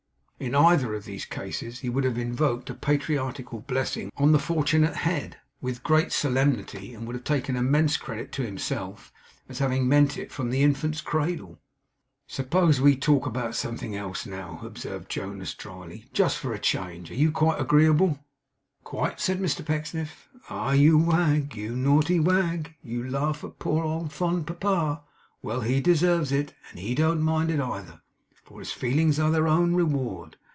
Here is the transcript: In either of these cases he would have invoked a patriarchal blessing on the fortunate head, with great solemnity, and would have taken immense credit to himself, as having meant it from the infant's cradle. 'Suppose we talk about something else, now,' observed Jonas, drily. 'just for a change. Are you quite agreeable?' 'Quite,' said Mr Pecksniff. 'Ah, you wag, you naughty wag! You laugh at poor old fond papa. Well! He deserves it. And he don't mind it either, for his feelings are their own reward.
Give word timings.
In 0.43 0.55
either 0.55 0.95
of 0.95 1.05
these 1.05 1.23
cases 1.25 1.81
he 1.81 1.89
would 1.89 2.03
have 2.03 2.17
invoked 2.17 2.71
a 2.71 2.73
patriarchal 2.73 3.59
blessing 3.59 4.11
on 4.17 4.31
the 4.31 4.39
fortunate 4.39 4.95
head, 4.95 5.37
with 5.61 5.83
great 5.83 6.11
solemnity, 6.11 6.95
and 6.95 7.05
would 7.05 7.13
have 7.15 7.23
taken 7.23 7.55
immense 7.55 7.95
credit 7.95 8.31
to 8.31 8.41
himself, 8.43 9.13
as 9.47 9.59
having 9.59 9.87
meant 9.87 10.17
it 10.17 10.31
from 10.31 10.49
the 10.49 10.63
infant's 10.63 10.99
cradle. 10.99 11.59
'Suppose 12.25 12.81
we 12.81 12.97
talk 12.97 13.27
about 13.27 13.53
something 13.53 13.95
else, 13.95 14.25
now,' 14.25 14.59
observed 14.63 15.11
Jonas, 15.11 15.53
drily. 15.53 16.05
'just 16.11 16.39
for 16.39 16.53
a 16.55 16.57
change. 16.59 17.11
Are 17.11 17.13
you 17.13 17.31
quite 17.31 17.61
agreeable?' 17.61 18.17
'Quite,' 18.83 19.19
said 19.19 19.39
Mr 19.39 19.63
Pecksniff. 19.63 20.27
'Ah, 20.49 20.71
you 20.71 20.97
wag, 20.97 21.55
you 21.55 21.75
naughty 21.75 22.19
wag! 22.19 22.73
You 22.81 23.07
laugh 23.07 23.43
at 23.43 23.59
poor 23.59 23.83
old 23.83 24.11
fond 24.11 24.47
papa. 24.47 25.03
Well! 25.43 25.61
He 25.61 25.81
deserves 25.81 26.31
it. 26.31 26.55
And 26.71 26.79
he 26.79 26.95
don't 26.95 27.21
mind 27.21 27.51
it 27.51 27.59
either, 27.59 28.01
for 28.43 28.59
his 28.59 28.73
feelings 28.73 29.17
are 29.17 29.31
their 29.31 29.47
own 29.47 29.73
reward. 29.75 30.35